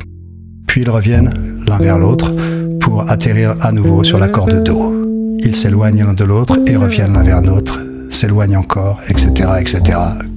Puis 0.67 0.83
ils 0.83 0.89
reviennent 0.89 1.33
l'un 1.67 1.79
vers 1.79 1.97
l'autre 1.97 2.31
pour 2.79 3.09
atterrir 3.09 3.55
à 3.61 3.71
nouveau 3.71 4.03
sur 4.03 4.19
l'accord 4.19 4.45
de 4.45 4.59
Do. 4.59 5.37
Ils 5.39 5.55
s'éloignent 5.55 6.05
l'un 6.05 6.13
de 6.13 6.23
l'autre 6.23 6.59
et 6.67 6.75
reviennent 6.75 7.13
l'un 7.13 7.23
vers 7.23 7.41
l'autre, 7.41 7.79
s'éloignent 8.09 8.57
encore, 8.57 8.99
etc., 9.09 9.31
etc., 9.59 9.81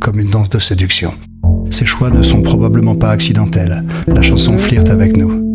comme 0.01 0.19
une 0.19 0.31
danse 0.31 0.51
de 0.51 0.59
séduction. 0.59 1.13
Ces 1.71 1.85
choix 1.85 2.11
ne 2.11 2.23
sont 2.23 2.41
probablement 2.41 2.97
pas 2.97 3.11
accidentels. 3.11 3.85
La 4.07 4.23
chanson 4.23 4.57
flirte 4.57 4.89
avec 4.89 5.17
nous. 5.17 5.48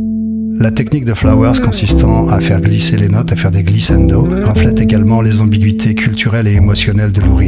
La 0.59 0.71
technique 0.71 1.05
de 1.05 1.13
Flowers 1.13 1.59
consistant 1.63 2.27
à 2.27 2.39
faire 2.39 2.61
glisser 2.61 2.97
les 2.97 3.09
notes, 3.09 3.31
à 3.31 3.35
faire 3.35 3.51
des 3.51 3.63
glissando, 3.63 4.27
reflète 4.45 4.79
également 4.79 5.21
les 5.21 5.41
ambiguïtés 5.41 5.95
culturelles 5.95 6.47
et 6.47 6.53
émotionnelles 6.53 7.11
de 7.11 7.21
Lou. 7.21 7.39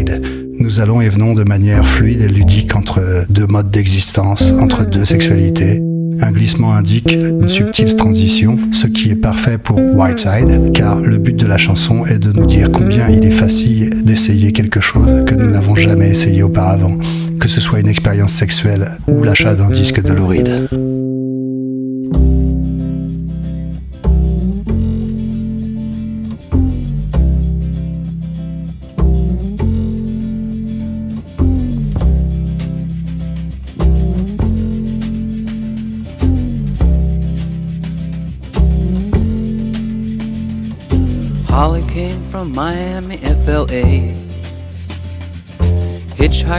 Nous 0.60 0.80
allons 0.80 1.02
et 1.02 1.10
venons 1.10 1.34
de 1.34 1.44
manière 1.44 1.88
fluide 1.88 2.22
et 2.22 2.28
ludique 2.28 2.76
entre 2.76 3.26
deux 3.30 3.48
modes 3.48 3.72
d'existence, 3.72 4.52
entre 4.60 4.86
deux 4.86 5.06
sexualités. 5.06 5.82
Un 6.22 6.32
glissement 6.32 6.74
indique 6.74 7.12
une 7.12 7.50
subtile 7.50 7.94
transition, 7.96 8.58
ce 8.72 8.88
qui 8.88 9.12
est 9.12 9.16
parfait 9.16 9.58
pour 9.58 9.78
Whiteside, 9.78 10.72
car 10.74 11.00
le 11.00 11.18
but 11.18 11.36
de 11.36 11.46
la 11.46 11.58
chanson 11.58 12.06
est 12.06 12.20
de 12.20 12.32
nous 12.32 12.46
dire 12.46 12.72
combien 12.72 13.10
il 13.10 13.26
est 13.26 13.32
facile 13.32 14.04
d'essayer 14.04 14.54
quelque 14.54 14.80
chose 14.80 15.26
que 15.26 15.36
nous 15.36 15.50
n'avons 15.52 15.76
jamais 15.76 16.10
essayé 16.10 16.42
auparavant, 16.42 16.98
que 17.40 17.48
ce 17.48 17.60
soit 17.60 17.82
une 17.82 17.90
expérience 17.90 18.32
sexuelle 18.32 18.92
ou 19.08 19.24
l'achat 19.24 19.56
d'un 19.56 19.70
disque 19.70 20.02
de 20.02 20.14
Lou. 20.14 20.34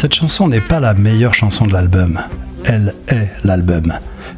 Cette 0.00 0.14
chanson 0.14 0.46
n'est 0.46 0.60
pas 0.60 0.78
la 0.78 0.94
meilleure 0.94 1.34
chanson 1.34 1.66
de 1.66 1.72
l'album. 1.72 2.20
Elle 2.64 2.94
est 3.08 3.32
l'album. 3.42 3.92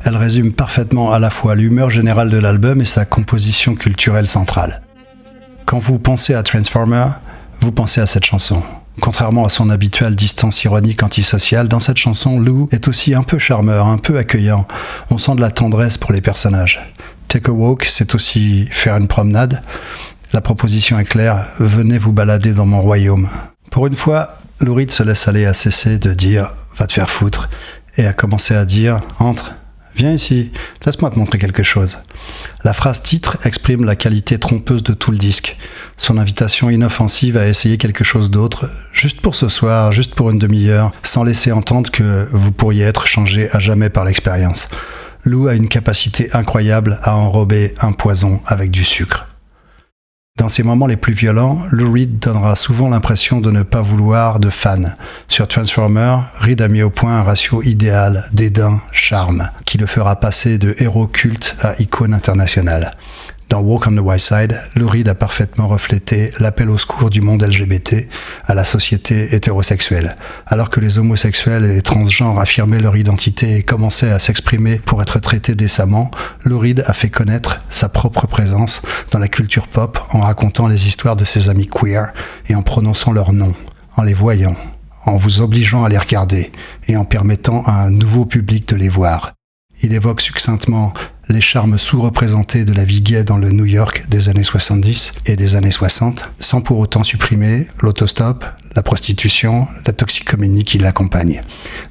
Elle 0.05 0.17
résume 0.17 0.55
parfaitement 0.55 1.13
à 1.13 1.19
la 1.19 1.29
fois 1.29 1.55
l'humeur 1.55 1.91
générale 1.91 2.31
de 2.31 2.39
l'album 2.39 2.81
et 2.81 2.87
sa 2.87 3.05
composition 3.05 3.75
culturelle 3.75 4.27
centrale. 4.27 4.81
Quand 5.67 5.79
vous 5.79 5.99
pensez 5.99 6.33
à 6.33 6.43
Transformer, 6.43 7.09
vous 7.61 7.73
pensez 7.73 8.01
à 8.01 8.07
cette 8.07 8.25
chanson. 8.25 8.63
Contrairement 9.03 9.45
à 9.45 9.51
son 9.51 9.69
habituelle 9.69 10.17
distance 10.17 10.65
ironique 10.65 11.03
antisociale, 11.03 11.69
dans 11.69 11.79
cette 11.79 11.99
chanson, 11.99 12.41
Lou 12.41 12.71
est 12.73 12.89
aussi 12.89 13.15
un 13.15 13.23
peu 13.23 13.39
charmeur, 13.39 13.87
un 13.87 13.99
peu 13.99 14.17
accueillant. 14.17 14.67
On 15.11 15.19
sent 15.19 15.35
de 15.35 15.43
la 15.43 15.51
tendresse 15.51 15.99
pour 15.99 16.13
les 16.13 16.23
personnages. 16.23 16.81
Take 17.29 17.51
a 17.51 17.53
walk, 17.53 17.85
c'est 17.85 18.15
aussi 18.15 18.67
faire 18.71 18.97
une 18.97 19.09
promenade. 19.09 19.61
La 20.33 20.41
proposition 20.41 20.99
est 20.99 21.05
claire, 21.05 21.49
venez 21.59 21.99
vous 21.99 22.15
balader 22.15 22.55
dans 22.55 22.65
mon 22.65 22.81
royaume. 22.81 23.29
Pour 23.71 23.87
une 23.87 23.95
fois, 23.95 24.40
Lou 24.61 24.75
Reed 24.75 24.91
se 24.91 25.03
laisse 25.03 25.27
aller 25.27 25.47
à 25.47 25.55
cesser 25.55 25.99
de 25.99 26.13
dire 26.13 26.53
va 26.77 26.87
te 26.87 26.93
faire 26.93 27.09
foutre 27.09 27.49
et 27.97 28.05
a 28.05 28.13
commencé 28.13 28.55
à 28.55 28.67
dire 28.67 29.01
entre, 29.19 29.55
viens 29.97 30.13
ici, 30.13 30.53
laisse-moi 30.85 31.11
te 31.11 31.19
montrer 31.19 31.39
quelque 31.39 31.63
chose. 31.63 31.97
La 32.63 32.75
phrase 32.75 33.03
titre 33.03 33.39
exprime 33.45 33.85
la 33.85 33.97
qualité 33.97 34.39
trompeuse 34.39 34.83
de 34.83 34.93
tout 34.93 35.13
le 35.13 35.17
disque, 35.17 35.57
son 35.97 36.19
invitation 36.19 36.69
inoffensive 36.69 37.39
à 37.39 37.49
essayer 37.49 37.79
quelque 37.79 38.05
chose 38.05 38.31
d'autre, 38.31 38.69
juste 38.93 39.23
pour 39.23 39.35
ce 39.35 39.49
soir, 39.49 39.93
juste 39.93 40.15
pour 40.15 40.29
une 40.29 40.39
demi-heure, 40.39 40.93
sans 41.05 41.25
laisser 41.25 41.53
entendre 41.53 41.91
que 41.91 42.29
vous 42.31 42.53
pourriez 42.53 42.85
être 42.85 43.07
changé 43.07 43.49
à 43.53 43.61
jamais 43.61 43.89
par 43.89 44.05
l'expérience. 44.05 44.69
Lou 45.25 45.49
a 45.49 45.55
une 45.55 45.69
capacité 45.69 46.29
incroyable 46.35 46.99
à 47.03 47.17
enrober 47.17 47.75
un 47.81 47.93
poison 47.93 48.43
avec 48.47 48.71
du 48.71 48.85
sucre. 48.85 49.30
Dans 50.41 50.49
ses 50.49 50.63
moments 50.63 50.87
les 50.87 50.97
plus 50.97 51.13
violents, 51.13 51.61
Lou 51.71 51.93
Reed 51.93 52.19
donnera 52.19 52.57
souvent 52.57 52.89
l'impression 52.89 53.43
de 53.43 53.51
ne 53.51 53.63
pas 53.63 53.83
vouloir 53.83 54.41
de 54.41 54.49
fans. 54.49 54.95
Sur 55.29 55.47
Transformer, 55.47 56.17
Reed 56.37 56.63
a 56.63 56.69
mis 56.69 56.81
au 56.81 56.89
point 56.89 57.19
un 57.19 57.23
ratio 57.23 57.63
idéal 57.63 58.25
dédain-charme, 58.33 59.51
qui 59.67 59.77
le 59.77 59.85
fera 59.85 60.17
passer 60.17 60.57
de 60.57 60.75
héros 60.79 61.09
culte 61.09 61.57
à 61.61 61.75
icône 61.79 62.15
internationale. 62.15 62.97
Dans 63.51 63.63
Walk 63.63 63.89
on 63.89 63.97
the 63.97 63.99
Wild 63.99 64.21
Side, 64.21 64.61
Lou 64.77 64.89
Reed 64.89 65.09
a 65.09 65.17
parfaitement 65.17 65.67
reflété 65.67 66.31
l'appel 66.39 66.71
au 66.71 66.79
secours 66.79 67.11
du 67.11 67.21
monde 67.21 67.43
LGBT 67.43 68.07
à 68.47 68.55
la 68.55 68.63
société 68.63 69.35
hétérosexuelle. 69.35 70.15
Alors 70.47 70.71
que 70.71 70.79
les 70.79 71.01
homosexuels 71.01 71.65
et 71.65 71.75
les 71.75 71.83
transgenres 71.83 72.39
affirmaient 72.39 72.79
leur 72.79 72.97
identité 72.97 73.57
et 73.57 73.63
commençaient 73.65 74.13
à 74.13 74.21
s'exprimer 74.21 74.79
pour 74.79 75.03
être 75.03 75.19
traités 75.19 75.57
décemment, 75.57 76.13
Lou 76.45 76.61
Reed 76.61 76.85
a 76.87 76.93
fait 76.93 77.11
connaître 77.11 77.61
sa 77.71 77.89
propre 77.89 78.29
présence 78.29 78.83
dans 79.11 79.19
la 79.19 79.27
culture 79.27 79.67
pop 79.67 79.99
en 80.13 80.21
racontant 80.21 80.69
les 80.69 80.87
histoires 80.87 81.17
de 81.17 81.25
ses 81.25 81.49
amis 81.49 81.67
queer 81.67 82.13
et 82.49 82.55
en 82.55 82.63
prononçant 82.63 83.11
leurs 83.11 83.33
noms, 83.33 83.57
en 83.97 84.05
les 84.05 84.15
voyant, 84.15 84.55
en 85.05 85.17
vous 85.17 85.41
obligeant 85.41 85.83
à 85.83 85.89
les 85.89 85.99
regarder 85.99 86.53
et 86.87 86.97
en 86.97 87.05
permettant 87.05 87.65
à 87.65 87.83
un 87.83 87.91
nouveau 87.91 88.27
public 88.27 88.69
de 88.69 88.77
les 88.77 88.89
voir. 88.89 89.33
Il 89.83 89.93
évoque 89.93 90.21
succinctement 90.21 90.93
les 91.33 91.41
charmes 91.41 91.79
sous-représentés 91.79 92.65
de 92.65 92.73
la 92.73 92.85
vie 92.85 93.01
gay 93.01 93.25
dans 93.25 93.37
le 93.37 93.51
New 93.51 93.65
York 93.65 94.05
des 94.09 94.29
années 94.29 94.45
70 94.45 95.13
et 95.27 95.37
des 95.37 95.55
années 95.55 95.71
60, 95.71 96.31
sans 96.39 96.61
pour 96.61 96.79
autant 96.79 97.03
supprimer 97.03 97.69
l'autostop, 97.81 98.45
la 98.75 98.83
prostitution, 98.83 99.69
la 99.87 99.93
toxicomanie 99.93 100.65
qui 100.65 100.79
l'accompagne. 100.79 101.43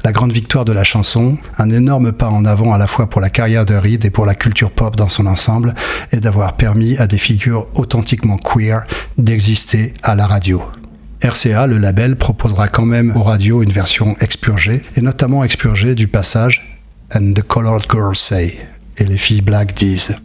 La 0.03 0.11
grande 0.11 0.31
victoire 0.31 0.65
de 0.65 0.71
la 0.71 0.83
chanson, 0.83 1.37
un 1.57 1.69
énorme 1.69 2.11
pas 2.11 2.29
en 2.29 2.45
avant 2.45 2.73
à 2.73 2.77
la 2.77 2.87
fois 2.87 3.09
pour 3.09 3.21
la 3.21 3.29
carrière 3.29 3.65
de 3.65 3.75
Reed 3.75 4.05
et 4.05 4.09
pour 4.09 4.25
la 4.25 4.35
culture 4.35 4.71
pop 4.71 4.95
dans 4.95 5.09
son 5.09 5.25
ensemble, 5.25 5.73
est 6.11 6.19
d'avoir 6.19 6.55
permis 6.55 6.97
à 6.97 7.07
des 7.07 7.17
figures 7.17 7.67
authentiquement 7.75 8.37
queer 8.37 8.85
d'exister 9.17 9.93
à 10.03 10.15
la 10.15 10.27
radio. 10.27 10.63
RCA, 11.21 11.67
le 11.67 11.77
label, 11.77 12.15
proposera 12.15 12.67
quand 12.69 12.85
même 12.85 13.15
aux 13.15 13.23
radios 13.23 13.61
une 13.61 13.73
version 13.73 14.15
expurgée, 14.19 14.83
et 14.95 15.01
notamment 15.01 15.43
expurgée 15.43 15.95
du 15.95 16.07
passage 16.07 16.79
And 17.13 17.33
the 17.33 17.41
Colored 17.41 17.85
Girls 17.91 18.15
Say, 18.17 18.59
et 18.99 19.05
les 19.05 19.17
filles 19.17 19.41
black 19.41 19.73
disent. 19.73 20.15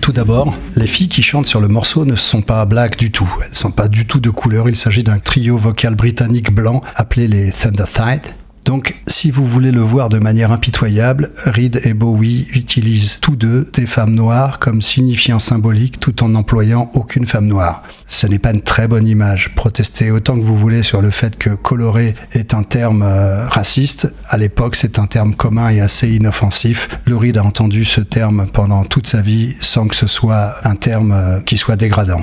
Tout 0.00 0.12
d'abord, 0.12 0.54
les 0.76 0.86
filles 0.86 1.08
qui 1.08 1.22
chantent 1.22 1.46
sur 1.46 1.60
le 1.60 1.68
morceau 1.68 2.04
ne 2.04 2.14
sont 2.14 2.42
pas 2.42 2.64
black 2.64 2.98
du 2.98 3.10
tout. 3.10 3.28
Elles 3.44 3.56
sont 3.56 3.70
pas 3.70 3.88
du 3.88 4.06
tout 4.06 4.20
de 4.20 4.30
couleur. 4.30 4.68
Il 4.68 4.76
s'agit 4.76 5.02
d'un 5.02 5.18
trio 5.18 5.56
vocal 5.56 5.94
britannique 5.94 6.52
blanc 6.52 6.82
appelé 6.94 7.28
les 7.28 7.50
Thundertide. 7.50 8.22
Donc, 8.68 8.96
si 9.06 9.30
vous 9.30 9.46
voulez 9.46 9.72
le 9.72 9.80
voir 9.80 10.10
de 10.10 10.18
manière 10.18 10.52
impitoyable, 10.52 11.30
Reed 11.46 11.80
et 11.86 11.94
Bowie 11.94 12.46
utilisent 12.54 13.16
tous 13.18 13.34
deux 13.34 13.66
des 13.72 13.86
femmes 13.86 14.12
noires 14.12 14.58
comme 14.58 14.82
signifiant 14.82 15.38
symbolique 15.38 15.98
tout 15.98 16.22
en 16.22 16.28
n'employant 16.28 16.92
aucune 16.92 17.26
femme 17.26 17.46
noire. 17.46 17.82
Ce 18.08 18.26
n'est 18.26 18.38
pas 18.38 18.50
une 18.50 18.60
très 18.60 18.86
bonne 18.86 19.06
image. 19.06 19.54
Protestez 19.54 20.10
autant 20.10 20.36
que 20.36 20.44
vous 20.44 20.54
voulez 20.54 20.82
sur 20.82 21.00
le 21.00 21.10
fait 21.10 21.38
que 21.38 21.48
coloré 21.48 22.14
est 22.32 22.52
un 22.52 22.62
terme 22.62 23.02
euh, 23.02 23.46
raciste. 23.46 24.12
À 24.28 24.36
l'époque, 24.36 24.76
c'est 24.76 24.98
un 24.98 25.06
terme 25.06 25.34
commun 25.34 25.70
et 25.70 25.80
assez 25.80 26.14
inoffensif. 26.14 26.90
Le 27.06 27.16
Reed 27.16 27.38
a 27.38 27.44
entendu 27.44 27.86
ce 27.86 28.02
terme 28.02 28.48
pendant 28.52 28.84
toute 28.84 29.06
sa 29.06 29.22
vie 29.22 29.56
sans 29.60 29.88
que 29.88 29.96
ce 29.96 30.06
soit 30.06 30.56
un 30.64 30.74
terme 30.74 31.12
euh, 31.12 31.40
qui 31.40 31.56
soit 31.56 31.76
dégradant. 31.76 32.20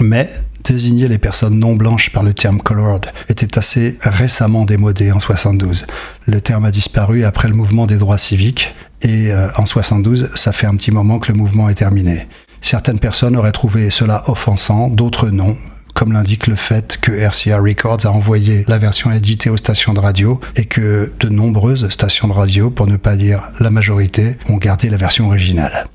Mais 0.00 0.30
désigner 0.72 1.08
les 1.08 1.18
personnes 1.18 1.58
non 1.58 1.74
blanches 1.74 2.10
par 2.12 2.22
le 2.22 2.32
terme 2.32 2.60
colored 2.60 3.06
était 3.28 3.58
assez 3.58 3.98
récemment 4.02 4.64
démodé 4.64 5.12
en 5.12 5.20
72. 5.20 5.86
Le 6.26 6.40
terme 6.40 6.64
a 6.64 6.70
disparu 6.70 7.24
après 7.24 7.48
le 7.48 7.54
mouvement 7.54 7.86
des 7.86 7.96
droits 7.96 8.18
civiques 8.18 8.74
et 9.02 9.32
euh, 9.32 9.48
en 9.56 9.66
72, 9.66 10.30
ça 10.34 10.52
fait 10.52 10.66
un 10.66 10.76
petit 10.76 10.90
moment 10.90 11.18
que 11.18 11.30
le 11.30 11.38
mouvement 11.38 11.68
est 11.68 11.74
terminé. 11.74 12.26
Certaines 12.60 12.98
personnes 12.98 13.36
auraient 13.36 13.52
trouvé 13.52 13.90
cela 13.90 14.22
offensant, 14.28 14.88
d'autres 14.88 15.30
non 15.30 15.56
comme 15.94 16.12
l'indique 16.12 16.48
le 16.48 16.56
fait 16.56 16.98
que 17.00 17.12
RCA 17.12 17.58
Records 17.58 18.04
a 18.04 18.10
envoyé 18.10 18.64
la 18.66 18.78
version 18.78 19.12
éditée 19.12 19.48
aux 19.48 19.56
stations 19.56 19.94
de 19.94 20.00
radio 20.00 20.40
et 20.56 20.64
que 20.64 21.12
de 21.20 21.28
nombreuses 21.28 21.88
stations 21.88 22.26
de 22.26 22.32
radio, 22.32 22.68
pour 22.68 22.88
ne 22.88 22.96
pas 22.96 23.14
dire 23.14 23.52
la 23.60 23.70
majorité, 23.70 24.36
ont 24.48 24.56
gardé 24.56 24.90
la 24.90 24.96
version 24.96 25.28
originale. 25.28 25.86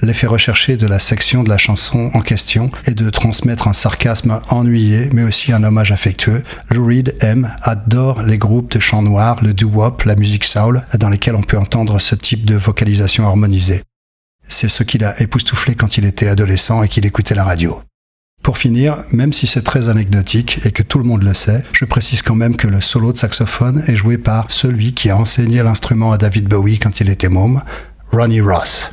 L'effet 0.00 0.28
recherché 0.28 0.76
de 0.76 0.86
la 0.86 1.00
section 1.00 1.42
de 1.42 1.48
la 1.48 1.58
chanson 1.58 2.10
en 2.14 2.20
question 2.20 2.70
est 2.84 2.94
de 2.94 3.10
transmettre 3.10 3.66
un 3.66 3.72
sarcasme 3.72 4.40
ennuyé, 4.48 5.10
mais 5.12 5.24
aussi 5.24 5.52
un 5.52 5.64
hommage 5.64 5.90
affectueux. 5.90 6.44
Lou 6.70 6.86
Reed 6.86 7.16
aime, 7.20 7.50
adore 7.62 8.22
les 8.22 8.38
groupes 8.38 8.70
de 8.70 8.78
chants 8.78 9.02
noirs, 9.02 9.42
le 9.42 9.52
doo-wop, 9.52 10.04
la 10.04 10.14
musique 10.14 10.44
soul, 10.44 10.82
dans 10.98 11.08
lesquels 11.08 11.34
on 11.34 11.42
peut 11.42 11.58
entendre 11.58 11.98
ce 11.98 12.14
type 12.14 12.44
de 12.44 12.54
vocalisation 12.54 13.26
harmonisée. 13.26 13.82
C'est 14.46 14.68
ce 14.68 14.84
qu'il 14.84 15.04
a 15.04 15.20
époustouflé 15.20 15.74
quand 15.74 15.98
il 15.98 16.04
était 16.04 16.28
adolescent 16.28 16.82
et 16.82 16.88
qu'il 16.88 17.04
écoutait 17.04 17.34
la 17.34 17.44
radio. 17.44 17.82
Pour 18.42 18.56
finir, 18.56 19.02
même 19.12 19.32
si 19.32 19.46
c'est 19.46 19.62
très 19.62 19.88
anecdotique 19.88 20.60
et 20.64 20.70
que 20.70 20.84
tout 20.84 20.98
le 20.98 21.04
monde 21.04 21.24
le 21.24 21.34
sait, 21.34 21.64
je 21.72 21.84
précise 21.84 22.22
quand 22.22 22.36
même 22.36 22.56
que 22.56 22.68
le 22.68 22.80
solo 22.80 23.12
de 23.12 23.18
saxophone 23.18 23.82
est 23.88 23.96
joué 23.96 24.16
par 24.16 24.50
celui 24.50 24.94
qui 24.94 25.10
a 25.10 25.16
enseigné 25.16 25.62
l'instrument 25.62 26.12
à 26.12 26.18
David 26.18 26.48
Bowie 26.48 26.78
quand 26.78 27.00
il 27.00 27.10
était 27.10 27.28
môme, 27.28 27.62
Ronnie 28.12 28.40
Ross. 28.40 28.92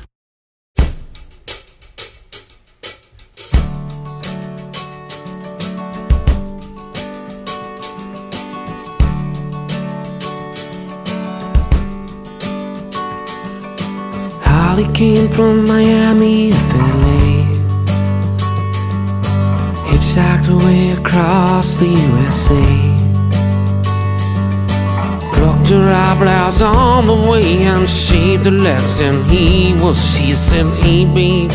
Holly 14.75 14.93
came 14.93 15.29
from 15.29 15.63
Miami, 15.63 16.51
FLA. 16.51 17.47
Hitchhiked 19.87 20.49
away 20.51 20.91
across 20.91 21.75
the 21.75 21.87
USA. 21.87 22.65
Plucked 25.31 25.69
her 25.69 25.87
eyebrows 26.07 26.61
on 26.61 27.05
the 27.07 27.13
way 27.13 27.63
and 27.63 27.89
shaved 27.89 28.43
her 28.43 28.51
legs, 28.51 28.99
and 28.99 29.31
he 29.31 29.73
was. 29.81 29.97
She 30.11 30.33
said, 30.33 30.65
"Hey, 30.83 31.05
babe, 31.05 31.51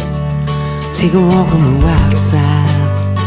take 0.95 1.13
a 1.13 1.21
walk 1.21 1.53
on 1.53 1.63
the 1.69 1.77
wild 1.85 2.17
side." 2.17 3.19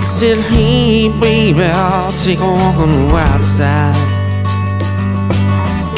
Said, 0.00 0.38
"Hey, 0.52 1.08
baby, 1.18 1.64
I'll 1.64 2.12
take 2.26 2.38
a 2.38 2.52
walk 2.60 2.76
on 2.84 2.92
the 2.98 3.06
wild 3.12 3.44
side." 3.44 3.98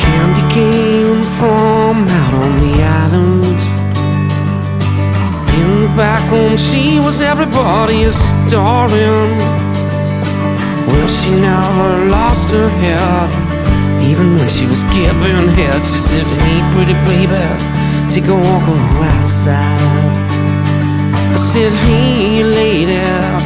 Candy 0.01 0.45
came 0.57 1.23
from 1.37 2.09
out 2.09 2.35
on 2.43 2.61
the. 2.61 2.84
In 5.55 5.83
the 5.83 5.93
back 5.97 6.23
room, 6.33 6.57
she 6.57 6.99
was 6.99 7.21
everybody's 7.21 8.19
darling. 8.51 9.39
Well, 10.89 11.09
she 11.09 11.31
never 11.31 12.11
lost 12.11 12.51
her 12.51 12.69
head. 12.83 13.31
Even 14.03 14.35
when 14.35 14.49
she 14.49 14.67
was 14.67 14.83
giving 14.91 15.49
head, 15.59 15.81
she 15.87 15.99
said, 15.99 16.27
Hey, 16.43 16.59
pretty 16.75 16.97
baby, 17.07 17.45
take 18.11 18.27
a 18.27 18.35
walk 18.35 18.65
on 18.73 18.79
the 18.83 18.91
right 19.01 19.29
side. 19.29 19.81
I 21.33 21.37
said, 21.37 21.73
Hey, 21.87 22.43
lady, 22.43 23.01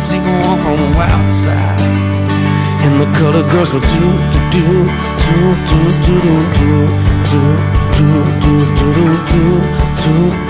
take 0.08 0.24
a 0.24 0.34
walk 0.48 0.62
on 0.70 0.76
the 0.80 0.90
right 0.96 1.30
side. 1.30 1.78
And 2.84 3.00
the 3.00 3.08
colored 3.18 3.48
girls 3.52 3.74
were 3.74 3.80
do 3.80 4.04
do 4.54 4.64
do 5.24 5.38
do 5.68 5.80
do 6.04 6.16
do 6.16 6.40
do 6.56 6.68
do 6.68 6.98
do 7.28 7.42
do 7.96 8.12
do 8.38 8.56
do 8.72 8.86
do 8.86 9.16
do 9.28 10.38
do 10.42 10.47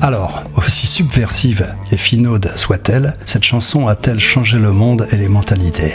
Alors, 0.00 0.44
aussi 0.56 0.86
subversive 0.86 1.74
et 1.90 1.96
finaude 1.96 2.52
soit-elle, 2.56 3.16
cette 3.26 3.42
chanson 3.44 3.88
a-t-elle 3.88 4.20
changé 4.20 4.58
le 4.58 4.72
monde 4.72 5.06
et 5.10 5.16
les 5.16 5.28
mentalités? 5.28 5.94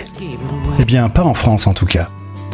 Eh 0.78 0.86
bien, 0.86 1.10
pas 1.10 1.24
en 1.24 1.34
France 1.34 1.68
en 1.68 1.74
tout 1.74 1.86
cas. 1.86 2.10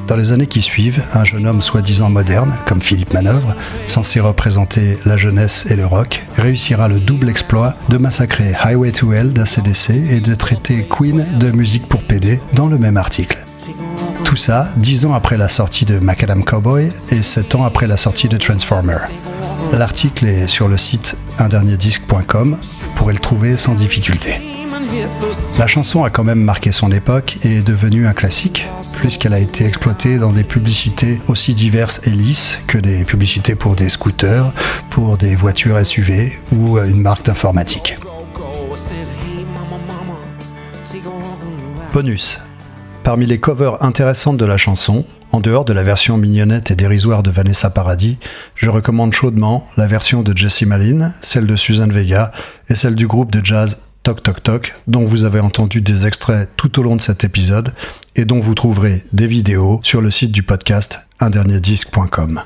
Dans 0.09 0.15
les 0.15 0.31
années 0.31 0.47
qui 0.47 0.63
suivent, 0.63 1.03
un 1.13 1.23
jeune 1.23 1.45
homme 1.45 1.61
soi-disant 1.61 2.09
moderne, 2.09 2.55
comme 2.65 2.81
Philippe 2.81 3.13
Manœuvre, 3.13 3.55
censé 3.85 4.19
représenter 4.19 4.97
la 5.05 5.17
jeunesse 5.17 5.67
et 5.69 5.75
le 5.75 5.85
rock, 5.85 6.25
réussira 6.35 6.87
le 6.87 6.99
double 6.99 7.29
exploit 7.29 7.75
de 7.89 7.97
massacrer 7.99 8.55
Highway 8.55 8.91
to 8.91 9.13
Hell 9.13 9.33
d'ACDC 9.33 9.91
et 10.09 10.19
de 10.19 10.33
traiter 10.33 10.87
Queen 10.89 11.23
de 11.37 11.51
musique 11.51 11.87
pour 11.87 12.01
PD 12.01 12.41
dans 12.53 12.65
le 12.65 12.79
même 12.79 12.97
article. 12.97 13.45
Tout 14.25 14.35
ça 14.35 14.69
dix 14.77 15.05
ans 15.05 15.13
après 15.13 15.37
la 15.37 15.47
sortie 15.47 15.85
de 15.85 15.99
Macadam 15.99 16.43
Cowboy 16.43 16.89
et 17.11 17.21
sept 17.21 17.53
ans 17.53 17.63
après 17.63 17.85
la 17.85 17.97
sortie 17.97 18.27
de 18.27 18.37
Transformer. 18.37 18.97
L'article 19.73 20.25
est 20.25 20.47
sur 20.47 20.67
le 20.67 20.77
site 20.77 21.17
undernierdisque.com, 21.37 22.57
vous 22.59 22.91
pourrez 22.95 23.13
le 23.13 23.19
trouver 23.19 23.57
sans 23.57 23.75
difficulté. 23.75 24.58
La 25.57 25.67
chanson 25.67 26.03
a 26.03 26.09
quand 26.09 26.23
même 26.23 26.41
marqué 26.41 26.71
son 26.71 26.91
époque 26.91 27.37
et 27.43 27.57
est 27.57 27.67
devenue 27.67 28.07
un 28.07 28.13
classique, 28.13 28.67
puisqu'elle 28.97 29.33
a 29.33 29.39
été 29.39 29.65
exploitée 29.65 30.17
dans 30.17 30.31
des 30.31 30.43
publicités 30.43 31.21
aussi 31.27 31.53
diverses 31.53 32.01
et 32.07 32.11
lisses 32.11 32.59
que 32.67 32.77
des 32.77 33.03
publicités 33.03 33.55
pour 33.55 33.75
des 33.75 33.89
scooters, 33.89 34.51
pour 34.89 35.17
des 35.17 35.35
voitures 35.35 35.85
SUV 35.85 36.39
ou 36.51 36.79
une 36.79 37.01
marque 37.01 37.25
d'informatique. 37.25 37.97
Bonus. 41.93 42.39
Parmi 43.03 43.25
les 43.25 43.39
covers 43.39 43.83
intéressantes 43.83 44.37
de 44.37 44.45
la 44.45 44.57
chanson, 44.57 45.05
en 45.31 45.39
dehors 45.39 45.65
de 45.65 45.73
la 45.73 45.83
version 45.83 46.17
mignonnette 46.17 46.71
et 46.71 46.75
dérisoire 46.75 47.21
de 47.21 47.31
Vanessa 47.31 47.69
Paradis, 47.69 48.17
je 48.55 48.69
recommande 48.69 49.13
chaudement 49.13 49.67
la 49.77 49.87
version 49.87 50.23
de 50.23 50.35
Jessie 50.35 50.65
Malin, 50.65 51.13
celle 51.21 51.45
de 51.45 51.55
Suzanne 51.55 51.91
Vega 51.91 52.31
et 52.69 52.75
celle 52.75 52.95
du 52.95 53.07
groupe 53.07 53.31
de 53.31 53.45
jazz 53.45 53.79
Toc 54.03 54.23
Toc 54.23 54.41
Toc, 54.43 54.75
dont 54.87 55.05
vous 55.05 55.23
avez 55.23 55.39
entendu 55.39 55.81
des 55.81 56.07
extraits 56.07 56.49
tout 56.55 56.79
au 56.79 56.83
long 56.83 56.95
de 56.95 57.01
cet 57.01 57.23
épisode 57.23 57.73
et 58.15 58.25
dont 58.25 58.39
vous 58.39 58.55
trouverez 58.55 59.03
des 59.13 59.27
vidéos 59.27 59.79
sur 59.83 60.01
le 60.01 60.11
site 60.11 60.31
du 60.31 60.43
podcast 60.43 60.99
undernierdisque.com. 61.19 62.41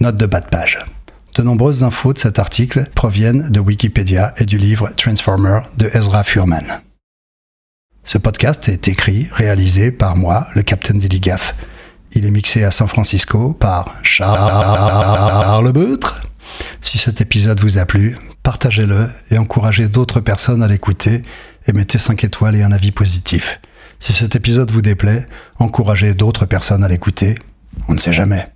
Note 0.00 0.16
de 0.16 0.26
bas 0.26 0.40
de 0.40 0.48
page. 0.48 0.78
De 1.36 1.42
nombreuses 1.42 1.84
infos 1.84 2.12
de 2.12 2.18
cet 2.18 2.38
article 2.38 2.90
proviennent 2.94 3.50
de 3.50 3.60
Wikipédia 3.60 4.34
et 4.38 4.44
du 4.44 4.58
livre 4.58 4.90
Transformer 4.96 5.60
de 5.78 5.88
Ezra 5.94 6.24
Furman. 6.24 6.82
Ce 8.04 8.18
podcast 8.18 8.68
est 8.68 8.88
écrit, 8.88 9.28
réalisé 9.32 9.92
par 9.92 10.16
moi, 10.16 10.48
le 10.54 10.62
Captain 10.62 10.98
Gaff. 10.98 11.54
Il 12.12 12.26
est 12.26 12.30
mixé 12.30 12.64
à 12.64 12.70
San 12.70 12.88
Francisco 12.88 13.52
par 13.54 13.94
Charles 14.02 15.72
Beutre. 15.72 16.26
Si 16.80 16.98
cet 16.98 17.20
épisode 17.20 17.60
vous 17.60 17.78
a 17.78 17.86
plu, 17.86 18.18
partagez-le 18.42 19.08
et 19.30 19.38
encouragez 19.38 19.88
d'autres 19.88 20.20
personnes 20.20 20.62
à 20.62 20.68
l'écouter 20.68 21.22
et 21.66 21.72
mettez 21.72 21.98
5 21.98 22.24
étoiles 22.24 22.56
et 22.56 22.62
un 22.62 22.72
avis 22.72 22.90
positif. 22.90 23.60
Si 24.00 24.12
cet 24.12 24.34
épisode 24.34 24.70
vous 24.70 24.82
déplaît, 24.82 25.26
encouragez 25.58 26.14
d'autres 26.14 26.46
personnes 26.46 26.82
à 26.82 26.88
l'écouter. 26.88 27.36
On 27.88 27.94
ne 27.94 27.98
sait 27.98 28.12
jamais. 28.12 28.48